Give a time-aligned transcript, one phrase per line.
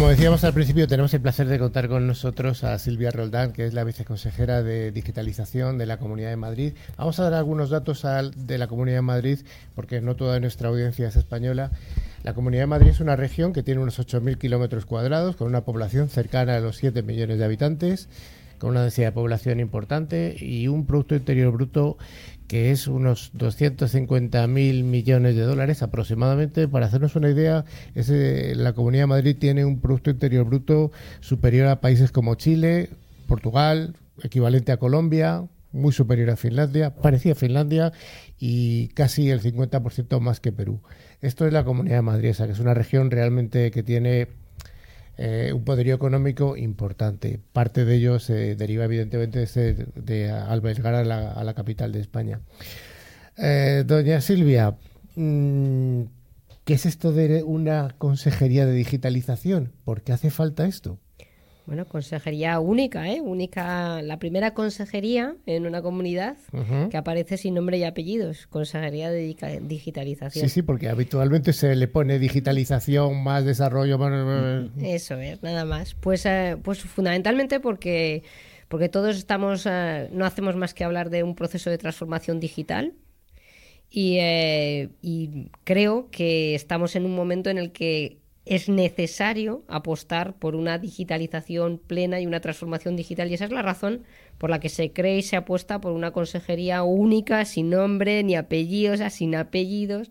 [0.00, 3.66] como decíamos al principio, tenemos el placer de contar con nosotros a Silvia Roldán, que
[3.66, 6.72] es la viceconsejera de digitalización de la Comunidad de Madrid.
[6.96, 9.40] Vamos a dar algunos datos de la Comunidad de Madrid,
[9.74, 11.70] porque no toda nuestra audiencia es española.
[12.22, 15.66] La Comunidad de Madrid es una región que tiene unos 8.000 kilómetros cuadrados, con una
[15.66, 18.08] población cercana a los 7 millones de habitantes,
[18.60, 21.98] con una densidad de población importante y un Producto Interior Bruto
[22.46, 26.66] que es unos 250 mil millones de dólares aproximadamente.
[26.66, 31.80] Para hacernos una idea, la Comunidad de Madrid tiene un Producto Interior Bruto superior a
[31.80, 32.90] países como Chile,
[33.28, 37.92] Portugal, equivalente a Colombia, muy superior a Finlandia, parecía Finlandia
[38.40, 40.82] y casi el 50% más que Perú.
[41.20, 44.26] Esto es la Comunidad de Madrid, que es una región realmente que tiene
[45.22, 47.40] eh, un poderío económico importante.
[47.52, 52.40] Parte de ello se deriva evidentemente de, de albergar a la, capital de España.
[53.36, 54.78] Eh, doña Silvia,
[55.16, 56.04] mm,
[56.64, 59.72] ¿qué es esto de una consejería de digitalización?
[59.84, 60.98] ¿Por qué hace falta esto?
[61.70, 63.20] Bueno, consejería única, ¿eh?
[63.20, 66.36] Única, la primera consejería en una comunidad
[66.90, 70.48] que aparece sin nombre y apellidos, consejería de digitalización.
[70.48, 74.68] Sí, sí, porque habitualmente se le pone digitalización, más desarrollo, más...
[74.82, 75.94] Eso es, nada más.
[75.94, 78.24] Pues, eh, pues fundamentalmente porque,
[78.66, 82.94] porque todos estamos, eh, no hacemos más que hablar de un proceso de transformación digital,
[83.92, 88.19] y, eh, y, creo que estamos en un momento en el que
[88.50, 93.62] es necesario apostar por una digitalización plena y una transformación digital y esa es la
[93.62, 94.02] razón
[94.38, 98.34] por la que se cree y se apuesta por una consejería única, sin nombre ni
[98.34, 100.10] apellidos, sin apellidos,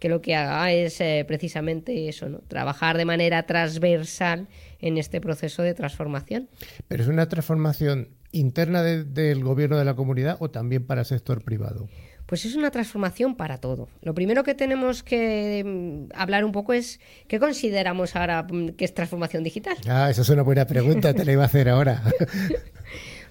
[0.00, 2.40] que lo que haga es eh, precisamente eso, ¿no?
[2.48, 4.48] trabajar de manera transversal
[4.80, 6.48] en este proceso de transformación.
[6.88, 11.44] Pero es una transformación interna del gobierno de la comunidad o también para el sector
[11.44, 11.88] privado.
[12.26, 13.88] Pues es una transformación para todo.
[14.02, 18.84] Lo primero que tenemos que mm, hablar un poco es qué consideramos ahora mm, que
[18.84, 19.76] es transformación digital.
[19.88, 22.02] Ah, esa es una buena pregunta, te la iba a hacer ahora.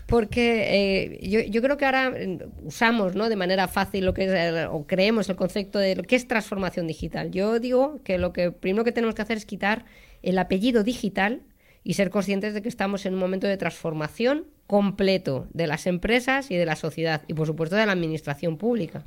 [0.07, 3.27] Porque eh, yo, creo que ahora mm, usamos ¿no?
[3.27, 6.87] de manera fácil lo que es, o creemos el concepto de lo que es transformación
[6.87, 7.31] digital.
[7.31, 9.85] Yo digo que lo que primero que tenemos que hacer es quitar
[10.21, 11.41] el apellido digital
[11.85, 16.49] y ser conscientes de que estamos en un momento de transformación completo de las empresas
[16.49, 19.05] y de la sociedad y por supuesto de la administración pública.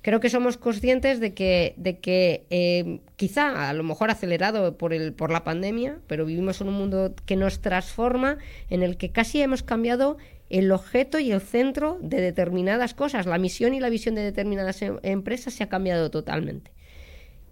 [0.00, 4.94] Creo que somos conscientes de que, de que eh, quizá a lo mejor acelerado por,
[4.94, 8.38] el, por la pandemia, pero vivimos en un mundo que nos transforma,
[8.70, 10.16] en el que casi hemos cambiado
[10.50, 13.26] el objeto y el centro de determinadas cosas.
[13.26, 16.70] La misión y la visión de determinadas em, empresas se ha cambiado totalmente.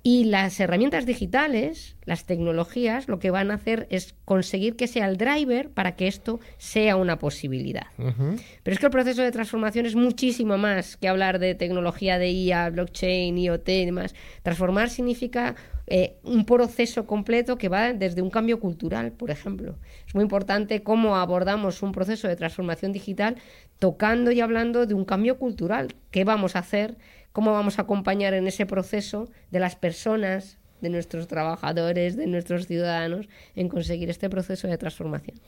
[0.09, 5.09] Y las herramientas digitales, las tecnologías, lo que van a hacer es conseguir que sea
[5.09, 7.89] el driver para que esto sea una posibilidad.
[7.97, 12.31] Pero es que el proceso de transformación es muchísimo más que hablar de tecnología de
[12.31, 14.15] IA, blockchain, IoT y demás.
[14.45, 15.57] Transformar significa
[15.89, 19.75] eh, un proceso completo que va desde un cambio cultural, por ejemplo.
[20.07, 23.39] Es muy importante cómo abordamos un proceso de transformación digital
[23.81, 25.95] tocando y hablando de un cambio cultural.
[26.13, 26.97] ¿Qué vamos a hacer?
[27.37, 32.67] Cómo vamos a acompañar en ese proceso de las personas, de nuestros trabajadores, de nuestros
[32.67, 35.39] ciudadanos, en conseguir este proceso de transformación.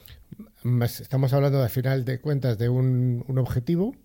[0.82, 3.96] Estamos hablando, al final de cuentas, de un, objetivo,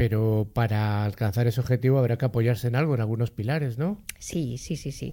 [0.00, 4.00] pero para alcanzar ese objetivo habrá que apoyarse en algo, en algunos pilares, ¿no?
[4.18, 5.12] Sí, sí, sí, sí.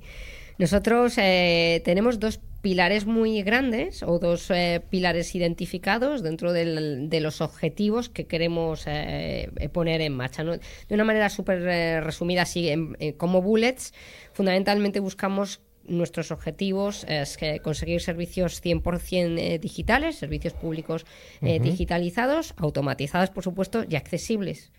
[0.59, 7.41] Nosotros eh, tenemos dos pilares muy grandes o dos eh, pilares identificados dentro de los
[7.41, 10.45] objetivos que queremos eh, poner en marcha.
[10.45, 10.61] De
[10.95, 11.63] una manera súper
[12.05, 12.71] resumida, así
[13.17, 13.93] como bullets,
[14.31, 21.05] fundamentalmente buscamos nuestros objetivos es conseguir servicios 100% digitales, servicios públicos
[21.41, 24.71] digitalizados, automatizados, por supuesto, y accesibles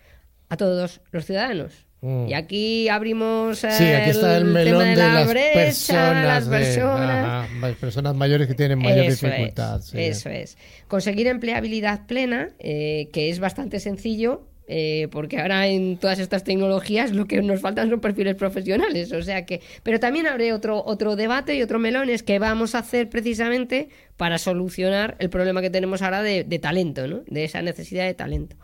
[0.48, 1.88] a todos los ciudadanos.
[2.00, 2.28] Mm.
[2.28, 8.54] Y aquí abrimos sí, aquí está el, melón de, las personas, las personas, mayores que
[8.54, 9.80] tienen mayor dificultad.
[9.94, 10.56] Eso es.
[10.86, 17.12] Conseguir empleabilidad plena, eh, que es bastante sencillo, eh, porque ahora en todas estas tecnologías
[17.12, 21.16] lo que nos faltan son perfiles profesionales, o sea que, pero también habrá otro otro
[21.16, 23.88] debate y otro melón es que vamos a hacer precisamente
[24.18, 27.20] para solucionar el problema que tenemos ahora de, talento, ¿no?
[27.28, 28.56] de esa necesidad de talento.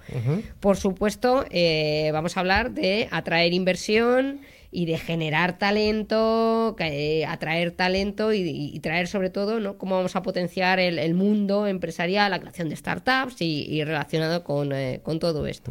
[0.59, 4.41] Por supuesto, eh, vamos a hablar de atraer inversión
[4.73, 9.79] y de generar talento, eh, atraer talento y, traer sobre todo ¿no?
[9.79, 15.01] cómo vamos a potenciar el, mundo empresarial, la creación de startups y, relacionado con, eh,
[15.21, 15.71] todo esto.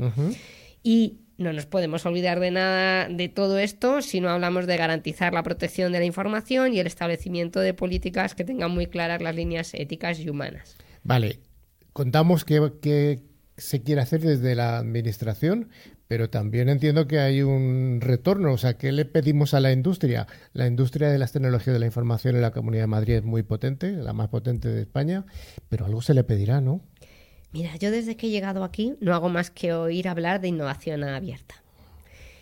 [0.81, 5.33] Y no nos podemos olvidar de nada de todo esto si no hablamos de garantizar
[5.33, 9.35] la protección de la información y el establecimiento de políticas que tengan muy claras las
[9.35, 10.75] líneas éticas y humanas.
[11.03, 11.39] Vale,
[11.91, 13.21] contamos que
[13.57, 15.69] se quiere hacer desde la administración,
[16.07, 18.53] pero también entiendo que hay un retorno.
[18.53, 20.27] O sea, ¿qué le pedimos a la industria?
[20.53, 23.43] La industria de las tecnologías de la información en la Comunidad de Madrid es muy
[23.43, 25.25] potente, la más potente de España,
[25.69, 26.81] pero algo se le pedirá, ¿no?
[27.53, 31.03] Mira, yo desde que he llegado aquí no hago más que oír hablar de innovación
[31.03, 31.55] abierta.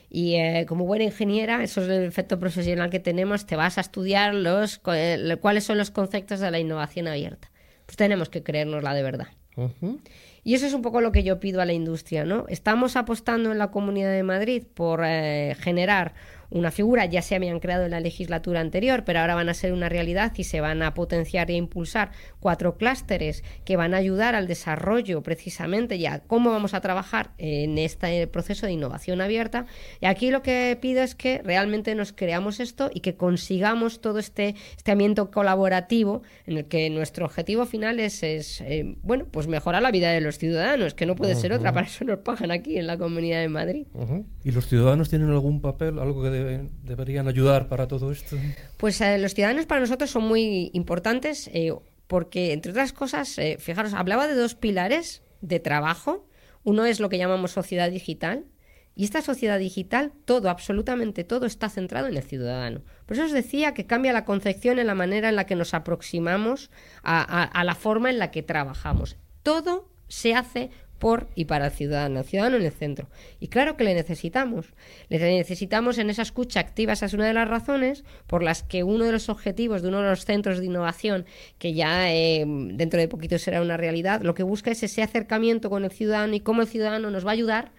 [0.09, 3.81] Y eh, como buena ingeniera, eso es el efecto profesional que tenemos, te vas a
[3.81, 7.49] estudiar los, eh, cuáles son los conceptos de la innovación abierta.
[7.85, 9.27] Pues tenemos que creérnosla de verdad.
[10.43, 12.45] Y eso es un poco lo que yo pido a la industria, ¿no?
[12.47, 16.13] Estamos apostando en la Comunidad de Madrid por eh, generar
[16.51, 19.73] una figura, ya se habían creado en la legislatura anterior, pero ahora van a ser
[19.73, 24.35] una realidad y se van a potenciar e impulsar cuatro clústeres que van a ayudar
[24.35, 29.65] al desarrollo precisamente ya cómo vamos a trabajar en este proceso de innovación abierta.
[30.01, 34.19] Y aquí lo que pido es que realmente nos creamos esto y que consigamos todo
[34.19, 39.81] este, este ambiente colaborativo en el que nuestro objetivo final es, eh, bueno, pues mejorar
[39.81, 42.77] la vida de los ciudadanos, que no puede ser otra, para eso nos pagan aquí
[42.77, 43.87] en la Comunidad de Madrid.
[44.43, 46.29] ¿Y los ciudadanos tienen algún papel, algo que
[46.83, 48.37] deberían ayudar para todo esto?
[48.77, 51.73] Pues eh, los ciudadanos para nosotros son muy importantes eh,
[52.07, 56.27] porque, entre otras cosas, eh, fijaros, hablaba de dos pilares de trabajo.
[56.63, 58.45] Uno es lo que llamamos sociedad digital.
[58.93, 62.81] Y esta sociedad digital, todo, absolutamente todo, está centrado en el ciudadano.
[63.05, 65.73] Por eso os decía que cambia la concepción en la manera en la que nos
[65.73, 66.69] aproximamos
[67.01, 69.15] a la forma en la que trabajamos.
[69.43, 70.71] Todo se hace
[71.01, 73.09] por y para el ciudadano, el ciudadano en el centro.
[73.39, 74.67] Y claro que le necesitamos.
[75.09, 76.93] Le necesitamos en esa escucha activa.
[76.93, 80.01] Esa es una de las razones por las que uno de los objetivos de uno
[80.01, 81.25] de los centros de innovación,
[81.57, 85.71] que ya eh, dentro de poquito será una realidad, lo que busca es ese acercamiento
[85.71, 87.71] con el ciudadano y cómo el ciudadano nos va a ayudar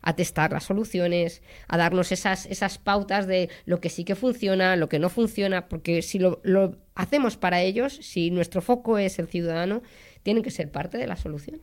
[0.00, 4.76] a testar las soluciones, a darnos esas, esas pautas de lo que sí que funciona,
[4.76, 6.40] lo que no funciona, porque si lo,
[6.94, 9.82] hacemos para ellos, si nuestro foco es el ciudadano,
[10.22, 11.60] tienen que ser parte de la solución.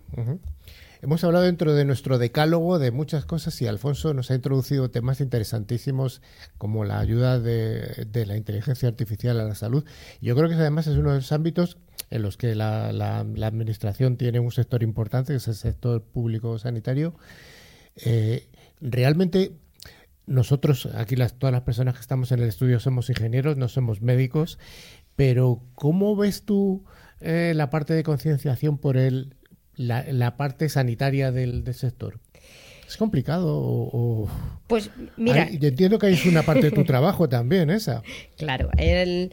[1.04, 5.20] Hemos hablado dentro de nuestro decálogo de muchas cosas y Alfonso nos ha introducido temas
[5.20, 6.22] interesantísimos
[6.60, 9.84] como la ayuda de, la inteligencia artificial a la salud.
[10.22, 11.80] Yo creo que además es uno de los ámbitos
[12.12, 17.16] en los que la, administración tiene un sector importante, que es el sector público sanitario.
[17.96, 18.48] Eh,
[18.80, 19.54] realmente
[20.28, 24.60] nosotros, aquí todas las personas que estamos en el estudio somos ingenieros, no somos médicos,
[25.16, 26.86] pero ¿cómo ves tú
[27.22, 29.36] eh, la parte de concienciación por el
[29.82, 32.20] la, parte sanitaria del, sector?
[32.88, 34.30] ¿Es complicado o,
[34.68, 35.50] Pues mira...
[35.50, 38.04] yo entiendo que es una parte de tu trabajo también, esa.
[38.38, 39.32] Claro, el...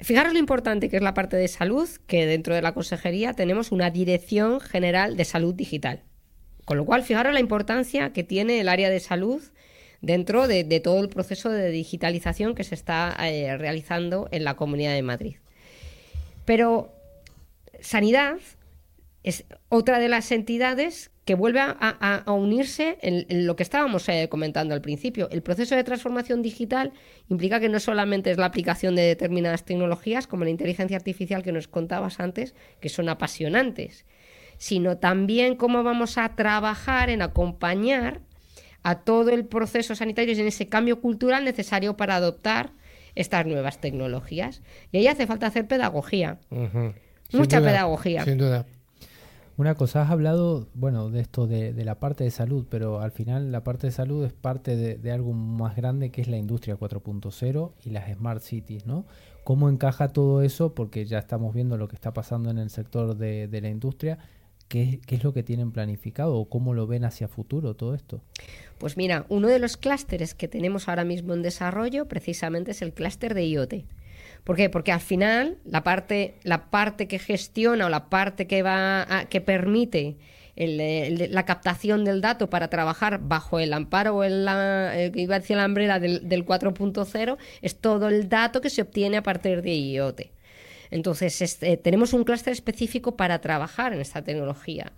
[0.00, 3.72] Fijaros lo importante que es la parte de salud, que dentro de la consejería tenemos
[3.72, 6.04] una dirección general de salud digital.
[6.64, 9.42] Con lo cual, fijaros la importancia que tiene el área de salud
[10.00, 14.92] dentro de, todo el proceso de digitalización que se está eh, realizando en la Comunidad
[14.92, 15.36] de Madrid.
[16.44, 16.92] Pero
[17.80, 18.36] sanidad
[19.28, 24.72] es otra de las entidades que vuelve a, unirse en, lo que estábamos eh, comentando
[24.72, 25.28] al principio.
[25.30, 26.94] El proceso de transformación digital
[27.28, 31.52] implica que no solamente es la aplicación de determinadas tecnologías, como la inteligencia artificial que
[31.52, 34.06] nos contabas antes, que son apasionantes,
[34.56, 38.22] sino también cómo vamos a trabajar en acompañar
[38.82, 42.70] a todo el proceso sanitario y en ese cambio cultural necesario para adoptar
[43.14, 44.62] estas nuevas tecnologías.
[44.90, 46.38] Y ahí hace falta hacer pedagogía.
[47.30, 48.24] Mucha pedagogía.
[48.24, 48.64] Sin duda.
[49.58, 53.50] Una cosa, has hablado, bueno, de esto de, la parte de salud, pero al final
[53.50, 57.72] la parte de salud es parte de, algo más grande que es la industria 4.0
[57.84, 59.04] y las smart cities, ¿no?
[59.42, 60.76] ¿Cómo encaja todo eso?
[60.76, 64.20] Porque ya estamos viendo lo que está pasando en el sector de, la industria.
[64.68, 68.20] ¿Qué, ¿Qué, es lo que tienen planificado o cómo lo ven hacia futuro todo esto?
[68.78, 72.92] Pues mira, uno de los clústeres que tenemos ahora mismo en desarrollo precisamente es el
[72.92, 73.74] clúster de IoT.
[74.48, 74.70] ¿Por qué?
[74.70, 79.42] Porque al final la parte, la parte que gestiona o la parte que va que
[79.42, 80.16] permite
[80.56, 84.48] la captación del dato para trabajar bajo el amparo o el,
[85.16, 89.18] iba a decir la umbrella del, del 4.0 es todo el dato que se obtiene
[89.18, 90.22] a partir de IoT.
[90.90, 94.92] Entonces, este, tenemos un clúster específico para trabajar en esta tecnología,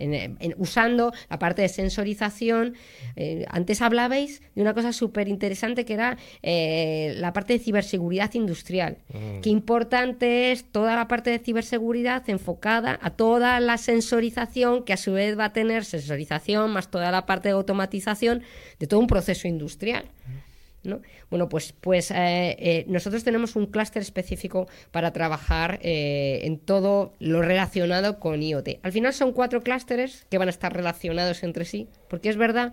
[0.57, 2.75] usando la parte de sensorización.
[3.17, 8.33] Eh, antes hablabais de una cosa súper interesante que era eh, la parte de ciberseguridad
[8.35, 8.99] industrial.
[9.13, 9.41] Mm.
[9.41, 14.97] Qué importante es toda la parte de ciberseguridad enfocada a toda la sensorización que a
[14.97, 18.43] su vez va a tener sensorización más toda la parte de automatización
[18.79, 20.05] de todo un proceso industrial.
[20.83, 27.13] Bueno, pues, pues eh, eh, nosotros tenemos un clúster específico para trabajar eh, en todo
[27.19, 28.79] lo relacionado con IoT.
[28.83, 32.73] Al final son cuatro clústeres que van a estar relacionados entre sí, porque es verdad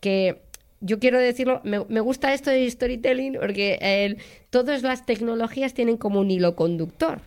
[0.00, 0.40] que
[0.80, 4.16] yo quiero decirlo, me, gusta esto de storytelling porque
[4.50, 7.20] todas las tecnologías tienen como un hilo conductor.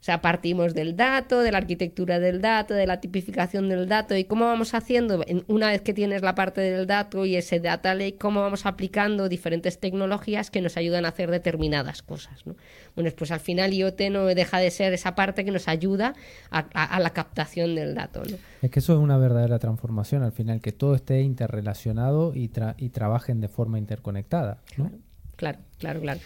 [0.00, 4.16] O sea, partimos del dato, de la arquitectura del dato, de la tipificación del dato
[4.16, 7.94] y cómo vamos haciendo, una vez que tienes la parte del dato y ese data
[7.94, 12.46] lake, cómo vamos aplicando diferentes tecnologías que nos ayudan a hacer determinadas cosas.
[12.46, 12.56] ¿no?
[12.94, 16.14] Bueno, pues al final IoT no deja de ser esa parte que nos ayuda
[16.50, 18.22] a, la captación del dato.
[18.24, 18.38] ¿no?
[18.62, 22.88] Es que eso es una verdadera transformación al final, que todo esté interrelacionado y, y
[22.88, 24.62] trabajen de forma interconectada.
[24.78, 24.90] ¿no?
[25.36, 26.20] Claro, claro, claro.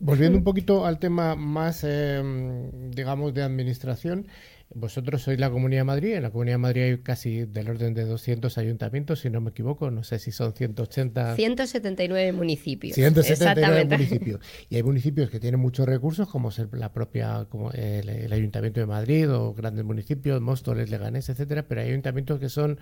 [0.00, 4.26] Volviendo un poquito al tema más, em, digamos, de administración,
[4.74, 6.14] vosotros sois la Comunidad de Madrid.
[6.14, 9.50] En la Comunidad de Madrid hay casi del orden de 200 ayuntamientos, si no me
[9.50, 9.90] equivoco.
[9.90, 11.36] No sé si son 180.
[11.36, 12.94] 179 municipios.
[12.94, 14.40] 179 municipios.
[14.68, 18.86] Y hay municipios que tienen muchos recursos, como es la propia, como el, Ayuntamiento de
[18.86, 21.66] Madrid o grandes municipios, Móstoles, Leganés, etcétera.
[21.66, 22.78] Pero hay ayuntamientos que son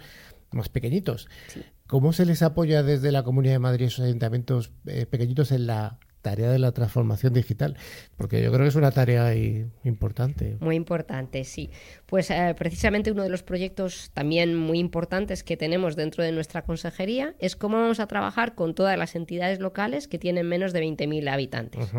[0.50, 1.28] más pequeñitos.
[1.86, 6.00] ¿Cómo se les apoya desde la Comunidad de Madrid esos ayuntamientos eh, pequeñitos en la
[6.26, 7.76] tarea de la transformación digital,
[8.16, 9.32] porque yo creo que es una tarea
[9.84, 10.56] importante.
[10.58, 11.70] Muy importante, sí.
[12.06, 16.62] Pues eh, precisamente uno de los proyectos también muy importantes que tenemos dentro de nuestra
[16.62, 20.82] consejería es cómo vamos a trabajar con todas las entidades locales que tienen menos de
[20.82, 21.92] 20.000 habitantes.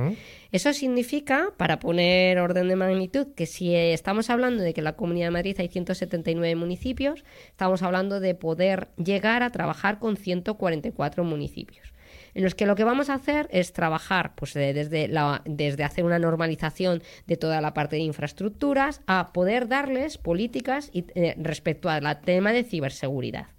[0.52, 4.98] Eso significa, para poner orden de magnitud, que si estamos hablando de que en la
[4.98, 11.24] Comunidad de Madrid hay 179 municipios, estamos hablando de poder llegar a trabajar con 144
[11.24, 11.94] municipios
[12.38, 16.06] en los que lo que vamos a hacer es trabajar pues, desde, la, desde hacer
[16.06, 22.22] una normalización de toda la parte de infraestructuras a poder darles políticas eh, respecto al
[22.22, 23.57] tema de ciberseguridad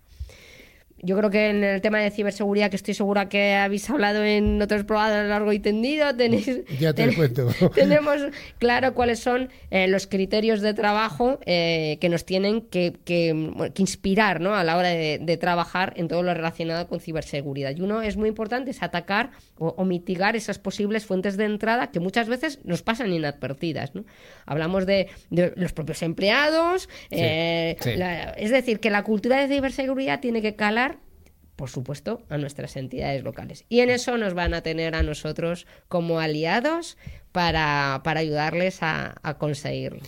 [1.01, 4.61] yo creo que en el tema de ciberseguridad, que estoy segura que habéis hablado en
[4.61, 6.49] otros programas largo y tendido, tenéis,
[6.81, 7.49] ya te cuento.
[7.75, 8.23] tenemos
[8.59, 13.29] claro cuáles son eh, los criterios de trabajo eh, que nos tienen que, que,
[13.77, 14.55] inspirar ¿no?
[14.55, 17.77] a la hora de, trabajar en todo lo relacionado con ciberseguridad.
[17.77, 22.01] Y uno es muy importante, es atacar o, mitigar esas posibles fuentes de entrada que
[22.01, 23.95] muchas veces nos pasan inadvertidas.
[23.95, 24.05] ¿no?
[24.47, 27.77] Hablamos de, los propios empleados, eh,
[28.37, 30.88] es decir, que la cultura de ciberseguridad tiene que calar
[31.59, 33.65] por supuesto, a nuestras entidades locales.
[33.69, 36.97] Y en eso nos van a tener a nosotros como aliados
[37.33, 39.99] para, ayudarles a, conseguirlo.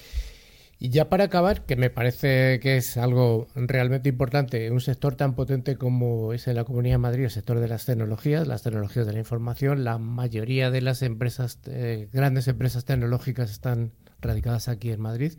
[0.79, 5.35] Y ya para acabar, que me parece que es algo realmente importante, un sector tan
[5.35, 9.05] potente como es en la Comunidad de Madrid, el sector de las tecnologías, las tecnologías
[9.09, 14.93] de la información, la mayoría de las empresas, eh, grandes empresas tecnológicas están radicadas aquí
[14.93, 15.33] en Madrid.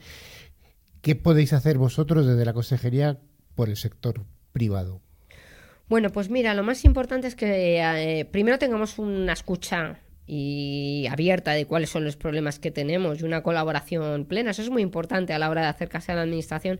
[1.02, 3.18] ¿Qué podéis hacer vosotros desde la consejería
[3.56, 5.02] por el sector privado?
[5.92, 11.52] Bueno, pues mira, lo más importante es que eh, primero tengamos una escucha y abierta
[11.52, 14.52] de cuáles son los problemas que tenemos y una colaboración plena.
[14.52, 16.80] Eso es muy importante a la hora de acercarse a la administración,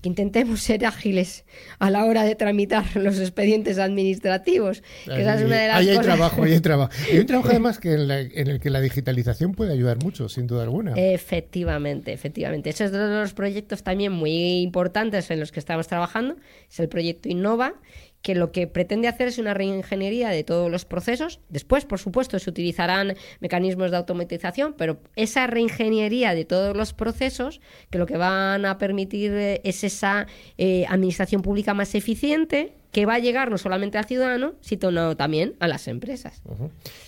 [0.00, 1.44] que intentemos ser ágiles
[1.80, 4.84] a la hora de tramitar los expedientes administrativos.
[5.06, 6.92] Que esa es una de las ahí hay trabajo, hay trabajo.
[7.08, 10.28] Y hay un trabajo además que en, en, el que la digitalización puede ayudar mucho,
[10.28, 10.92] sin duda alguna.
[10.94, 12.70] Efectivamente, efectivamente.
[12.70, 16.36] Ese es uno de los proyectos también muy importantes en los que estamos trabajando.
[16.70, 17.74] Es el proyecto Innova
[18.22, 21.40] que lo que pretende hacer es una reingeniería de todos los procesos.
[21.48, 27.60] Después, por supuesto, se utilizarán mecanismos de automatización, pero esa reingeniería de todos los procesos,
[27.90, 30.26] que lo que van a permitir eh, es esa
[30.56, 35.54] eh, administración pública más eficiente, que va a llegar no solamente al ciudadano, sino también
[35.60, 36.42] a las empresas.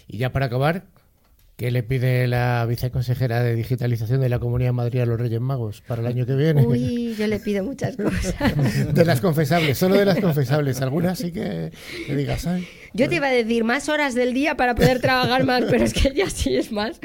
[0.09, 0.85] Y ya para acabar,
[1.57, 5.41] ¿Qué le pide la viceconsejera de digitalización de la Comunidad de Madrid a los Reyes
[5.41, 6.67] Magos para el año que viene?
[6.67, 8.35] Uy, yo le pido muchas cosas.
[8.93, 10.83] de las confesables, solo de las confesables.
[10.83, 11.71] Algunas sí que
[12.09, 12.67] le digas, ay.
[12.93, 15.95] Yo te iba a decir más horas del día para poder trabajar más, pero es
[15.95, 17.01] que ya sí es más.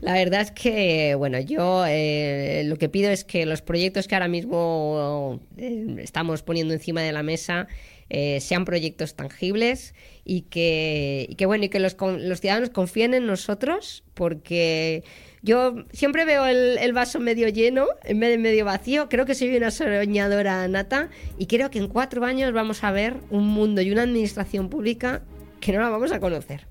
[0.00, 4.14] La verdad es que, bueno, yo eh, lo que pido es que los proyectos que
[4.14, 7.66] ahora mismo eh, estamos poniendo encima de la mesa
[8.10, 14.04] eh, sean proyectos tangibles y que, bueno, y que los, los, ciudadanos confíen en nosotros,
[14.14, 15.04] porque
[15.42, 19.08] yo siempre veo el, vaso medio lleno en vez de medio vacío.
[19.08, 23.16] Creo que soy una soñadora nata y creo que en cuatro años vamos a ver
[23.30, 25.22] un mundo y una administración pública
[25.60, 26.66] que no la vamos a conocer.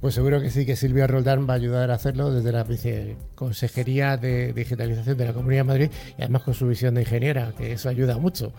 [0.00, 4.16] Pues seguro que sí, que Silvia Roldán va a ayudar a hacerlo desde la Viceconsejería
[4.16, 7.72] de Digitalización de la Comunidad de Madrid y además con su visión de ingeniera, que
[7.72, 8.54] eso ayuda mucho.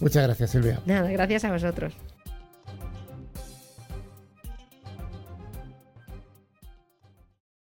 [0.00, 0.80] Muchas gracias, Silvia.
[0.86, 1.94] Nada, gracias a vosotros.